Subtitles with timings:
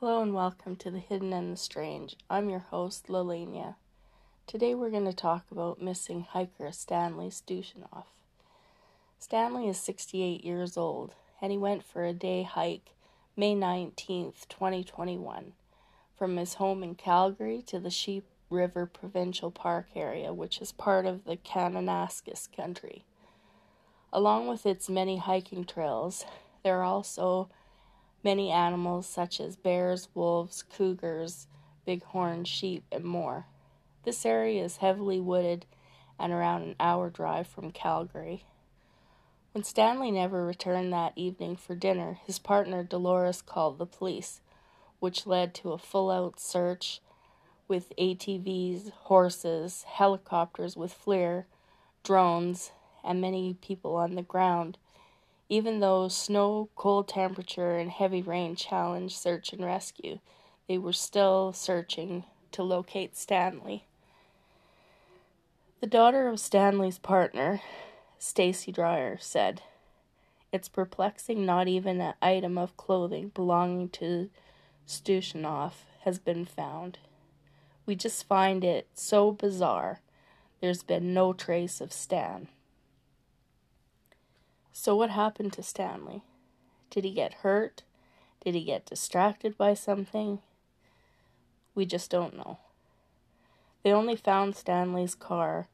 [0.00, 2.16] Hello and welcome to The Hidden and the Strange.
[2.28, 3.76] I'm your host, Lelania.
[4.46, 8.04] Today we're going to talk about missing hiker Stanley Stooshinoff.
[9.18, 12.90] Stanley is 68 years old and he went for a day hike
[13.38, 15.54] May 19th, 2021,
[16.14, 21.06] from his home in Calgary to the Sheep River Provincial Park area, which is part
[21.06, 23.06] of the Kananaskis country.
[24.12, 26.26] Along with its many hiking trails,
[26.62, 27.48] there are also
[28.26, 31.46] many animals such as bears, wolves, cougars,
[31.86, 33.46] bighorn sheep, and more.
[34.02, 35.64] This area is heavily wooded
[36.18, 38.42] and around an hour drive from Calgary.
[39.52, 44.40] When Stanley never returned that evening for dinner, his partner Dolores called the police,
[44.98, 47.00] which led to a full out search
[47.68, 51.44] with ATVs, horses, helicopters with FLIR,
[52.02, 52.72] drones,
[53.04, 54.78] and many people on the ground.
[55.48, 60.18] Even though snow, cold temperature, and heavy rain challenged search and rescue,
[60.68, 63.84] they were still searching to locate Stanley.
[65.80, 67.60] The daughter of Stanley's partner,
[68.18, 69.62] Stacy Dreyer, said,
[70.50, 74.30] It's perplexing not even an item of clothing belonging to
[74.88, 76.98] Stooshinoff has been found.
[77.84, 80.00] We just find it so bizarre.
[80.60, 82.48] There's been no trace of Stan.
[84.78, 86.20] So, what happened to Stanley?
[86.90, 87.82] Did he get hurt?
[88.44, 90.40] Did he get distracted by something?
[91.74, 92.58] We just don't know.
[93.82, 95.68] They only found Stanley's car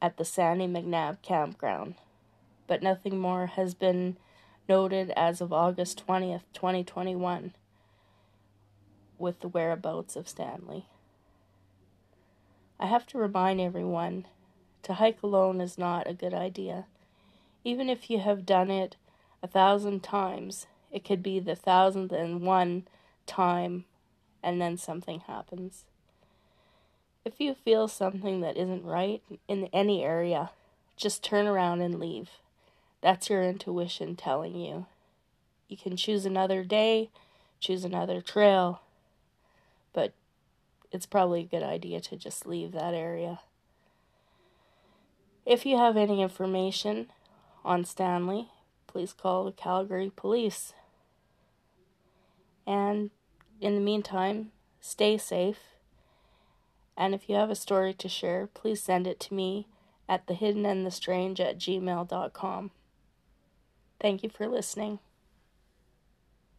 [0.00, 1.96] at the Sandy McNabb campground,
[2.66, 4.16] but nothing more has been
[4.66, 7.52] noted as of August 20th, 2021,
[9.18, 10.86] with the whereabouts of Stanley.
[12.80, 14.26] I have to remind everyone
[14.84, 16.86] to hike alone is not a good idea.
[17.64, 18.96] Even if you have done it
[19.42, 22.86] a thousand times, it could be the thousandth and one
[23.26, 23.84] time,
[24.42, 25.84] and then something happens.
[27.24, 30.50] If you feel something that isn't right in any area,
[30.96, 32.30] just turn around and leave.
[33.02, 34.86] That's your intuition telling you.
[35.68, 37.10] You can choose another day,
[37.60, 38.80] choose another trail,
[39.92, 40.12] but
[40.90, 43.40] it's probably a good idea to just leave that area.
[45.46, 47.08] If you have any information
[47.64, 48.48] on Stanley,
[48.86, 50.72] please call the Calgary Police.
[52.66, 53.10] And
[53.60, 55.58] in the meantime, stay safe.
[56.96, 59.66] And if you have a story to share, please send it to me
[60.08, 62.70] at thehiddenandthestrange at gmail.com.
[64.00, 64.98] Thank you for listening.